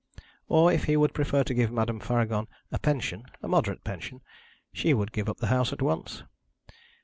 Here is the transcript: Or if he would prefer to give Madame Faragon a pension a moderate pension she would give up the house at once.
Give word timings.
Or 0.49 0.71
if 0.73 0.85
he 0.85 0.97
would 0.97 1.13
prefer 1.13 1.43
to 1.43 1.53
give 1.53 1.71
Madame 1.71 1.99
Faragon 1.99 2.47
a 2.71 2.79
pension 2.79 3.23
a 3.43 3.47
moderate 3.47 3.83
pension 3.83 4.21
she 4.73 4.95
would 4.95 5.11
give 5.11 5.29
up 5.29 5.37
the 5.37 5.45
house 5.53 5.71
at 5.71 5.81
once. 5.83 6.23